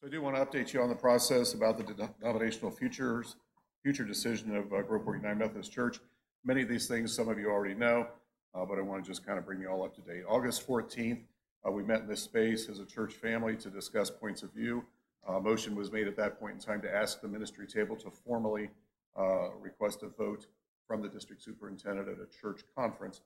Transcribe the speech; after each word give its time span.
So 0.00 0.06
I 0.06 0.10
do 0.10 0.22
want 0.22 0.36
to 0.36 0.46
update 0.46 0.72
you 0.72 0.80
on 0.80 0.88
the 0.88 0.94
process 0.94 1.54
about 1.54 1.76
the 1.76 1.82
denominational 1.82 2.70
futures, 2.70 3.34
future 3.82 4.04
decision 4.04 4.54
of 4.54 4.72
uh, 4.72 4.76
Groveport 4.82 5.16
United 5.16 5.38
Methodist 5.40 5.72
Church. 5.72 5.98
Many 6.44 6.62
of 6.62 6.68
these 6.68 6.86
things, 6.86 7.12
some 7.12 7.28
of 7.28 7.36
you 7.36 7.50
already 7.50 7.74
know, 7.74 8.06
uh, 8.54 8.64
but 8.64 8.78
I 8.78 8.82
want 8.82 9.02
to 9.02 9.10
just 9.10 9.26
kind 9.26 9.40
of 9.40 9.44
bring 9.44 9.60
you 9.60 9.68
all 9.68 9.82
up 9.82 9.96
to 9.96 10.00
date. 10.02 10.22
August 10.28 10.64
14th, 10.68 11.22
uh, 11.66 11.72
we 11.72 11.82
met 11.82 12.02
in 12.02 12.06
this 12.06 12.22
space 12.22 12.68
as 12.68 12.78
a 12.78 12.86
church 12.86 13.14
family 13.14 13.56
to 13.56 13.70
discuss 13.70 14.08
points 14.08 14.44
of 14.44 14.52
view. 14.52 14.84
Uh, 15.26 15.40
motion 15.40 15.74
was 15.74 15.90
made 15.90 16.06
at 16.06 16.16
that 16.16 16.38
point 16.38 16.54
in 16.54 16.60
time 16.60 16.80
to 16.82 16.94
ask 16.94 17.20
the 17.20 17.26
ministry 17.26 17.66
table 17.66 17.96
to 17.96 18.08
formally 18.24 18.70
uh, 19.18 19.50
request 19.60 20.04
a 20.04 20.08
vote 20.10 20.46
from 20.86 21.02
the 21.02 21.08
district 21.08 21.42
superintendent 21.42 22.08
at 22.08 22.18
a 22.18 22.40
church 22.40 22.62
conference 22.76 23.22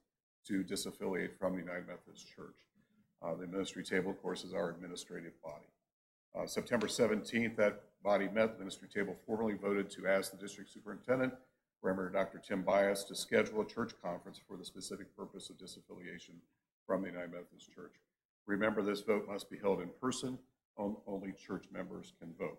to 0.46 0.64
disaffiliate 0.64 1.36
from 1.38 1.52
the 1.52 1.58
United 1.58 1.86
Methodist 1.86 2.34
Church. 2.34 2.56
Uh, 3.22 3.34
the 3.34 3.46
ministry 3.46 3.84
table, 3.84 4.10
of 4.10 4.22
course, 4.22 4.42
is 4.42 4.54
our 4.54 4.70
administrative 4.70 5.34
body. 5.42 5.66
Uh, 6.34 6.46
September 6.46 6.86
17th, 6.86 7.56
that 7.56 7.82
body 8.02 8.28
met. 8.28 8.54
The 8.54 8.58
ministry 8.58 8.88
table 8.88 9.14
formally 9.26 9.54
voted 9.54 9.90
to 9.90 10.06
ask 10.06 10.30
the 10.30 10.38
district 10.38 10.70
superintendent, 10.70 11.34
Reverend 11.82 12.14
Dr. 12.14 12.38
Tim 12.38 12.62
Bias, 12.62 13.04
to 13.04 13.14
schedule 13.14 13.60
a 13.60 13.66
church 13.66 13.92
conference 14.02 14.40
for 14.48 14.56
the 14.56 14.64
specific 14.64 15.14
purpose 15.16 15.50
of 15.50 15.58
disaffiliation 15.58 16.36
from 16.86 17.02
the 17.02 17.08
United 17.08 17.32
Methodist 17.32 17.70
Church. 17.74 17.94
Remember, 18.46 18.82
this 18.82 19.02
vote 19.02 19.26
must 19.28 19.50
be 19.50 19.58
held 19.58 19.80
in 19.80 19.90
person. 20.00 20.38
Only 20.78 21.32
church 21.32 21.66
members 21.70 22.14
can 22.18 22.32
vote. 22.38 22.58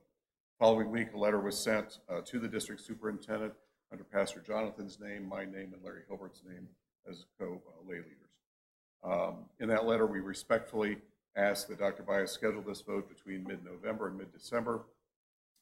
Following 0.60 0.92
week, 0.92 1.14
a 1.14 1.18
letter 1.18 1.40
was 1.40 1.58
sent 1.58 2.00
uh, 2.10 2.22
to 2.22 2.40
the 2.40 2.48
district 2.48 2.82
superintendent 2.82 3.54
under 3.92 4.04
Pastor 4.04 4.40
Jonathan's 4.40 5.00
name, 5.00 5.28
my 5.28 5.46
name, 5.46 5.74
and 5.74 5.84
Larry 5.84 6.04
Hilbert's 6.08 6.42
name 6.48 6.68
as 7.10 7.26
co-lay 7.40 7.98
leaders. 7.98 8.24
Um, 9.04 9.46
in 9.60 9.68
that 9.70 9.86
letter, 9.86 10.06
we 10.06 10.20
respectfully 10.20 10.98
ask 11.36 11.68
that 11.68 11.80
Dr. 11.80 12.04
Bias 12.04 12.32
schedule 12.32 12.62
this 12.62 12.82
vote 12.82 13.10
between 13.10 13.44
mid-November 13.44 14.08
and 14.08 14.18
mid-December 14.18 14.82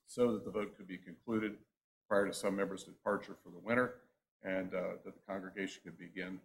so 0.06 0.34
that 0.34 0.44
the 0.44 0.52
vote 0.52 0.76
could 0.76 0.88
be 0.88 0.98
concluded 0.98 1.56
prior 2.08 2.28
to 2.28 2.34
some 2.34 2.56
members' 2.56 2.84
departure 2.84 3.36
for 3.44 3.50
the 3.50 3.60
winter 3.60 3.96
and 4.44 4.74
uh, 4.74 4.98
that 5.04 5.14
the 5.14 5.22
congregation 5.28 5.82
could 5.84 5.98
begin 5.98 6.40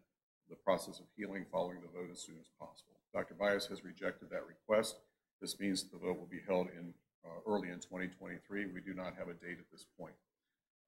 the 0.49 0.57
process 0.57 1.01
of 1.01 1.07
healing 1.17 1.45
following 1.51 1.79
the 1.81 1.99
vote 1.99 2.09
as 2.13 2.21
soon 2.21 2.37
as 2.41 2.47
possible. 2.61 2.95
Dr. 3.13 3.35
Bias 3.35 3.67
has 3.67 3.85
rejected 3.85 4.31
that 4.31 4.47
request. 4.47 4.97
This 5.41 5.59
means 5.59 5.83
that 5.83 5.93
the 5.93 5.99
vote 5.99 6.19
will 6.19 6.29
be 6.31 6.43
held 6.47 6.69
in 6.69 6.95
uh, 7.25 7.41
early 7.51 7.71
in 7.71 7.81
2023. 7.81 8.67
We 8.67 8.81
do 8.81 8.95
not 8.95 9.15
have 9.19 9.29
a 9.29 9.35
date 9.35 9.59
at 9.59 9.71
this 9.73 9.87
point, 9.99 10.15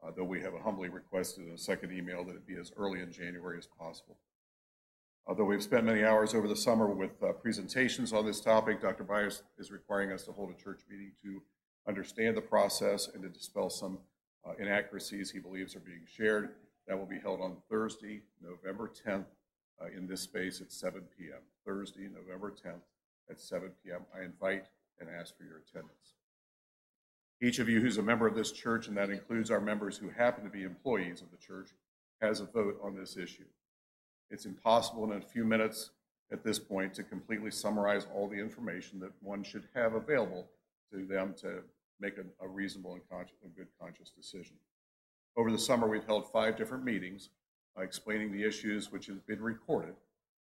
uh, 0.05 0.13
though 0.17 0.25
we 0.25 0.41
have 0.43 0.53
humbly 0.63 0.89
requested 0.89 1.47
in 1.47 1.53
a 1.53 1.59
second 1.59 1.93
email 1.93 2.25
that 2.25 2.37
it 2.37 2.47
be 2.47 2.57
as 2.57 2.73
early 2.77 3.01
in 3.01 3.11
January 3.11 3.59
as 3.59 3.67
possible. 3.67 4.17
Although 5.29 5.45
we've 5.45 5.63
spent 5.63 5.85
many 5.85 6.05
hours 6.05 6.35
over 6.35 6.49
the 6.49 6.57
summer 6.57 6.89
with 6.89 7.23
uh, 7.23 7.33
presentations 7.33 8.15
on 8.15 8.25
this 8.25 8.41
topic, 8.41 8.81
Dr. 8.81 9.05
Bias 9.05 9.43
is 9.59 9.71
requiring 9.71 10.11
us 10.11 10.25
to 10.25 10.33
hold 10.33 10.51
a 10.51 10.55
church 10.55 10.81
meeting 10.91 11.13
to 11.23 11.43
understand 11.87 12.35
the 12.35 12.41
process 12.41 13.09
and 13.13 13.23
to 13.23 13.29
dispel 13.29 13.69
some 13.69 13.99
uh, 14.49 14.53
inaccuracies 14.59 15.31
he 15.31 15.39
believes 15.39 15.77
are 15.77 15.81
being 15.81 16.07
shared. 16.11 16.55
That 16.87 16.99
will 16.99 17.05
be 17.05 17.19
held 17.19 17.43
on 17.43 17.59
Thursday, 17.69 18.23
November 18.43 18.91
10th, 19.07 19.27
uh, 19.83 19.89
in 19.95 20.07
this 20.07 20.23
space 20.23 20.63
at 20.63 20.73
7 20.73 21.03
p.m. 21.19 21.43
Thursday, 21.63 22.09
November 22.09 22.51
10th 22.51 22.81
at 23.31 23.39
7 23.39 23.71
p.m. 23.85 24.01
I 24.19 24.25
invite 24.25 24.65
and 24.99 25.11
ask 25.11 25.37
for 25.37 25.45
your 25.45 25.59
attendance. 25.59 26.15
Each 27.43 27.59
of 27.59 27.69
you 27.69 27.83
who's 27.83 27.99
a 27.99 28.03
member 28.03 28.27
of 28.27 28.35
this 28.35 28.51
church, 28.51 28.89
and 28.89 28.97
that 28.97 29.11
includes 29.11 29.51
our 29.51 29.61
members 29.61 29.99
who 29.99 30.09
happen 30.09 30.43
to 30.45 30.51
be 30.51 30.63
employees 30.63 31.21
of 31.21 31.31
the 31.31 31.37
church, 31.37 31.75
has 32.23 32.41
a 32.41 32.47
vote 32.47 32.81
on 32.83 32.97
this 32.97 33.19
issue. 33.19 33.45
It's 34.31 34.45
impossible 34.45 35.11
in 35.11 35.19
a 35.19 35.21
few 35.21 35.45
minutes 35.45 35.91
at 36.31 36.45
this 36.45 36.59
point 36.59 36.93
to 36.95 37.03
completely 37.03 37.51
summarize 37.51 38.07
all 38.15 38.29
the 38.29 38.37
information 38.37 39.01
that 39.01 39.13
one 39.21 39.43
should 39.43 39.65
have 39.75 39.95
available 39.95 40.47
to 40.93 41.07
them 41.07 41.35
to 41.41 41.63
make 42.01 42.15
a, 42.19 42.45
a 42.45 42.49
reasonable 42.49 42.95
and, 42.95 43.03
conscious, 43.11 43.37
and 43.43 43.55
good 43.57 43.69
conscious 43.81 44.11
decision. 44.11 44.57
Over 45.37 45.51
the 45.51 45.59
summer, 45.59 45.89
we've 45.89 46.05
held 46.05 46.31
five 46.31 46.57
different 46.57 46.85
meetings 46.85 47.31
uh, 47.79 47.83
explaining 47.83 48.33
the 48.33 48.45
issues 48.45 48.93
which 48.93 49.07
have 49.07 49.27
been 49.27 49.43
recorded. 49.43 49.95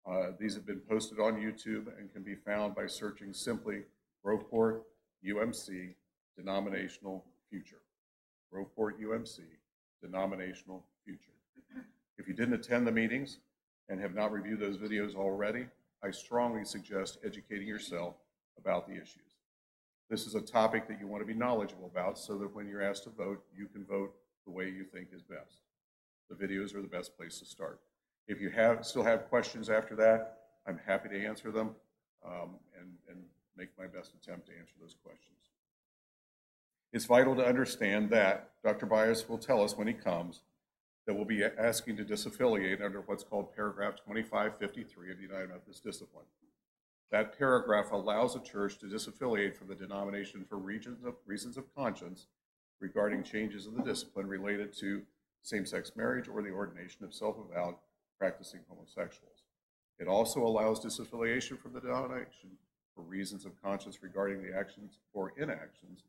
Uh, 0.09 0.31
these 0.39 0.55
have 0.55 0.65
been 0.65 0.79
posted 0.79 1.19
on 1.19 1.35
YouTube 1.35 1.87
and 1.99 2.11
can 2.11 2.23
be 2.23 2.35
found 2.35 2.73
by 2.73 2.87
searching 2.87 3.33
simply 3.33 3.83
Groveport 4.25 4.81
UMC 5.25 5.93
Denominational 6.35 7.25
Future. 7.49 7.81
Groveport 8.53 8.99
UMC 9.01 9.41
Denominational 10.01 10.83
Future. 11.05 11.33
If 12.17 12.27
you 12.27 12.33
didn't 12.33 12.55
attend 12.55 12.87
the 12.87 12.91
meetings 12.91 13.39
and 13.89 13.99
have 13.99 14.13
not 14.13 14.31
reviewed 14.31 14.59
those 14.59 14.77
videos 14.77 15.15
already, 15.15 15.65
I 16.03 16.11
strongly 16.11 16.63
suggest 16.63 17.17
educating 17.25 17.67
yourself 17.67 18.15
about 18.57 18.87
the 18.87 18.93
issues. 18.93 19.23
This 20.09 20.25
is 20.25 20.35
a 20.35 20.41
topic 20.41 20.87
that 20.87 20.99
you 20.99 21.07
want 21.07 21.21
to 21.21 21.27
be 21.27 21.37
knowledgeable 21.37 21.85
about 21.91 22.17
so 22.17 22.37
that 22.37 22.55
when 22.55 22.67
you're 22.67 22.81
asked 22.81 23.03
to 23.03 23.09
vote, 23.09 23.43
you 23.55 23.67
can 23.67 23.85
vote 23.85 24.13
the 24.45 24.51
way 24.51 24.65
you 24.65 24.83
think 24.83 25.09
is 25.13 25.21
best. 25.21 25.61
The 26.29 26.35
videos 26.35 26.75
are 26.75 26.81
the 26.81 26.87
best 26.87 27.17
place 27.17 27.39
to 27.39 27.45
start. 27.45 27.79
If 28.27 28.39
you 28.39 28.49
have 28.51 28.85
still 28.85 29.03
have 29.03 29.27
questions 29.29 29.69
after 29.69 29.95
that, 29.95 30.37
I'm 30.67 30.79
happy 30.85 31.09
to 31.09 31.25
answer 31.25 31.51
them 31.51 31.75
um, 32.25 32.55
and, 32.79 32.89
and 33.09 33.23
make 33.57 33.69
my 33.77 33.87
best 33.87 34.13
attempt 34.13 34.47
to 34.47 34.53
answer 34.53 34.73
those 34.79 34.95
questions. 35.03 35.37
It's 36.91 37.05
vital 37.05 37.35
to 37.35 37.45
understand 37.45 38.09
that 38.11 38.51
Dr. 38.63 38.85
Bias 38.85 39.27
will 39.29 39.37
tell 39.37 39.63
us 39.63 39.77
when 39.77 39.87
he 39.87 39.93
comes 39.93 40.41
that 41.09 41.15
we'll 41.15 41.25
be 41.25 41.43
asking 41.43 41.97
to 41.97 42.05
disaffiliate 42.05 42.85
under 42.85 43.01
what's 43.01 43.23
called 43.23 43.55
paragraph 43.55 43.95
2553 43.95 45.09
of 45.09 45.17
the 45.17 45.23
United 45.23 45.49
Methodist 45.49 45.83
Discipline. 45.83 46.27
That 47.09 47.35
paragraph 47.35 47.91
allows 47.91 48.35
a 48.35 48.39
church 48.39 48.77
to 48.77 48.85
disaffiliate 48.85 49.55
from 49.55 49.69
the 49.69 49.73
denomination 49.73 50.45
for 50.47 50.59
reasons 50.59 51.03
of, 51.03 51.15
reasons 51.25 51.57
of 51.57 51.73
conscience 51.75 52.27
regarding 52.79 53.23
changes 53.23 53.65
in 53.65 53.73
the 53.73 53.81
discipline 53.81 54.27
related 54.27 54.71
to 54.81 55.01
same-sex 55.41 55.93
marriage 55.95 56.27
or 56.27 56.43
the 56.43 56.51
ordination 56.51 57.03
of 57.03 57.11
self-avowed 57.11 57.73
practicing 58.19 58.59
homosexuals. 58.69 59.45
It 59.97 60.07
also 60.07 60.45
allows 60.45 60.79
disaffiliation 60.79 61.59
from 61.59 61.73
the 61.73 61.81
denomination 61.81 62.51
for 62.93 63.01
reasons 63.01 63.47
of 63.47 63.59
conscience 63.63 64.03
regarding 64.03 64.43
the 64.43 64.55
actions 64.55 64.99
or 65.13 65.33
inactions 65.37 66.03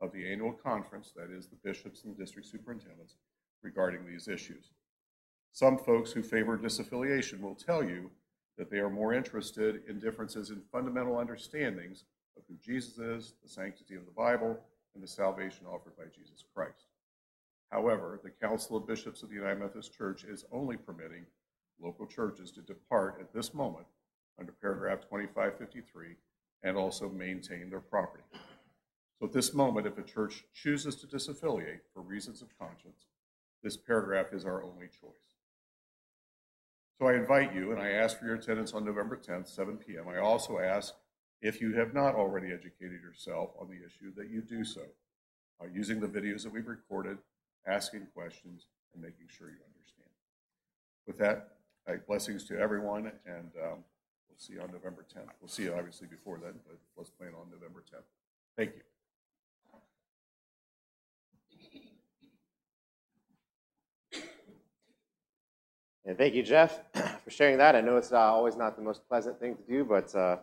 of 0.00 0.12
the 0.12 0.32
annual 0.32 0.52
conference, 0.52 1.12
that 1.14 1.30
is, 1.30 1.46
the 1.46 1.56
bishops 1.56 2.04
and 2.04 2.16
the 2.16 2.18
district 2.18 2.48
superintendents, 2.48 3.16
regarding 3.66 4.06
these 4.06 4.28
issues. 4.28 4.70
Some 5.50 5.76
folks 5.76 6.12
who 6.12 6.22
favor 6.22 6.56
disaffiliation 6.56 7.40
will 7.40 7.56
tell 7.56 7.82
you 7.82 8.10
that 8.56 8.70
they 8.70 8.78
are 8.78 8.88
more 8.88 9.12
interested 9.12 9.82
in 9.88 9.98
differences 9.98 10.50
in 10.50 10.62
fundamental 10.70 11.18
understandings 11.18 12.04
of 12.36 12.44
who 12.48 12.54
Jesus 12.62 12.98
is, 12.98 13.34
the 13.42 13.48
sanctity 13.48 13.96
of 13.96 14.06
the 14.06 14.12
Bible, 14.12 14.56
and 14.94 15.02
the 15.02 15.08
salvation 15.08 15.66
offered 15.66 15.96
by 15.96 16.04
Jesus 16.14 16.44
Christ. 16.54 16.86
However, 17.72 18.20
the 18.22 18.30
Council 18.30 18.76
of 18.76 18.86
Bishops 18.86 19.24
of 19.24 19.30
the 19.30 19.34
United 19.34 19.58
Methodist 19.58 19.92
Church 19.92 20.22
is 20.22 20.44
only 20.52 20.76
permitting 20.76 21.26
local 21.82 22.06
churches 22.06 22.52
to 22.52 22.60
depart 22.60 23.18
at 23.20 23.32
this 23.34 23.52
moment 23.52 23.86
under 24.38 24.52
paragraph 24.52 25.00
2553 25.10 26.14
and 26.62 26.76
also 26.76 27.08
maintain 27.08 27.68
their 27.68 27.80
property. 27.80 28.22
So 29.18 29.26
at 29.26 29.32
this 29.32 29.52
moment, 29.52 29.86
if 29.86 29.98
a 29.98 30.02
church 30.02 30.44
chooses 30.54 30.94
to 30.96 31.06
disaffiliate 31.06 31.80
for 31.92 32.02
reasons 32.02 32.42
of 32.42 32.56
conscience, 32.58 33.06
this 33.62 33.76
paragraph 33.76 34.26
is 34.32 34.44
our 34.44 34.62
only 34.62 34.86
choice. 34.86 35.26
So 36.98 37.06
I 37.06 37.14
invite 37.14 37.54
you, 37.54 37.72
and 37.72 37.80
I 37.80 37.90
ask 37.90 38.18
for 38.18 38.24
your 38.24 38.36
attendance 38.36 38.72
on 38.72 38.84
November 38.84 39.16
10th, 39.16 39.48
7 39.48 39.76
p.m. 39.76 40.08
I 40.08 40.18
also 40.18 40.58
ask, 40.58 40.94
if 41.42 41.60
you 41.60 41.74
have 41.74 41.92
not 41.92 42.14
already 42.14 42.52
educated 42.52 43.02
yourself 43.02 43.50
on 43.60 43.68
the 43.68 43.76
issue, 43.76 44.14
that 44.16 44.30
you 44.30 44.40
do 44.40 44.64
so, 44.64 44.82
uh, 45.60 45.66
using 45.72 46.00
the 46.00 46.08
videos 46.08 46.42
that 46.42 46.52
we've 46.52 46.66
recorded, 46.66 47.18
asking 47.66 48.06
questions, 48.14 48.66
and 48.94 49.02
making 49.02 49.26
sure 49.28 49.48
you 49.48 49.56
understand. 49.74 50.08
With 51.06 51.18
that, 51.18 51.56
uh, 51.86 51.98
blessings 52.06 52.44
to 52.44 52.58
everyone, 52.58 53.12
and 53.26 53.50
um, 53.62 53.84
we'll 54.28 54.38
see 54.38 54.54
you 54.54 54.62
on 54.62 54.72
November 54.72 55.04
10th. 55.14 55.28
We'll 55.40 55.48
see 55.48 55.64
you 55.64 55.74
obviously 55.74 56.06
before 56.06 56.38
then, 56.38 56.54
but 56.66 56.78
let's 56.96 57.10
plan 57.10 57.32
on 57.38 57.50
November 57.50 57.84
10th. 57.92 58.04
Thank 58.56 58.74
you. 58.76 58.95
And 66.06 66.16
thank 66.16 66.34
you, 66.34 66.42
Jeff, 66.44 66.78
for 67.24 67.30
sharing 67.30 67.58
that. 67.58 67.74
I 67.74 67.80
know 67.80 67.96
it's 67.96 68.12
uh, 68.12 68.18
always 68.18 68.56
not 68.56 68.76
the 68.76 68.82
most 68.82 69.06
pleasant 69.08 69.40
thing 69.40 69.56
to 69.56 69.62
do, 69.62 69.84
but 69.84 70.14
uh, 70.14 70.36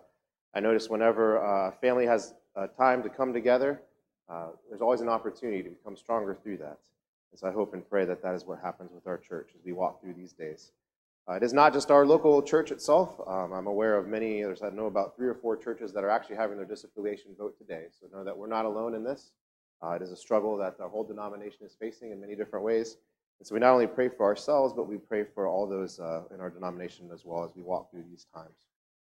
I 0.54 0.60
notice 0.60 0.90
whenever 0.90 1.42
uh, 1.42 1.70
a 1.70 1.72
family 1.72 2.06
has 2.06 2.34
uh, 2.58 2.68
time 2.68 3.02
to 3.04 3.10
come 3.10 3.32
together, 3.32 3.82
uh, 4.30 4.48
there's 4.68 4.82
always 4.82 5.00
an 5.00 5.08
opportunity 5.08 5.64
to 5.64 5.70
become 5.70 5.96
stronger 5.96 6.36
through 6.36 6.58
that. 6.58 6.80
And 7.32 7.40
so 7.40 7.48
I 7.48 7.54
hope 7.54 7.74
and 7.74 7.90
pray 7.90 8.04
that 8.04 8.22
that 8.24 8.36
is 8.36 8.44
what 8.44 8.60
happens 8.60 8.92
with 8.94 9.08
our 9.08 9.18
church 9.18 9.52
as 9.58 9.64
we 9.64 9.72
walk 9.72 10.02
through 10.02 10.16
these 10.16 10.34
days. 10.34 10.74
Uh, 11.30 11.36
it 11.36 11.44
is 11.44 11.54
not 11.54 11.72
just 11.72 11.92
our 11.92 12.06
local 12.06 12.42
church 12.42 12.70
itself. 12.70 13.22
Um, 13.26 13.54
I'm 13.54 13.68
aware 13.68 13.96
of 13.96 14.06
many 14.06 14.44
others. 14.44 14.64
I 14.64 14.70
know 14.70 14.88
about 14.88 15.16
three 15.16 15.30
or 15.30 15.34
four 15.34 15.56
churches 15.56 15.94
that 15.94 16.04
are 16.04 16.10
actually 16.10 16.36
having 16.36 16.58
their 16.58 16.66
disaffiliation 16.66 17.38
vote 17.38 17.58
today. 17.58 17.86
So 17.98 18.08
know 18.14 18.26
that 18.26 18.38
we're 18.38 18.48
not 18.48 18.66
alone 18.66 18.96
in 18.96 19.06
this. 19.06 19.32
it 19.82 20.02
is 20.02 20.12
a 20.12 20.18
struggle 20.18 20.58
that 20.58 20.78
the 20.78 20.90
whole 20.90 21.06
denomination 21.06 21.66
is 21.66 21.74
facing 21.80 22.12
in 22.12 22.20
many 22.20 22.36
different 22.36 22.66
ways. 22.66 22.98
And 23.40 23.48
so 23.48 23.56
we 23.56 23.60
not 23.60 23.74
only 23.74 23.88
pray 23.88 24.10
for 24.10 24.26
ourselves, 24.26 24.74
but 24.74 24.88
we 24.88 24.98
pray 24.98 25.24
for 25.24 25.48
all 25.48 25.68
those 25.68 26.00
uh, 26.00 26.24
in 26.34 26.40
our 26.40 26.50
denomination 26.50 27.10
as 27.14 27.26
well 27.26 27.44
as 27.44 27.52
we 27.56 27.62
walk 27.62 27.92
through 27.92 28.06
these 28.10 28.26
times. 28.34 28.56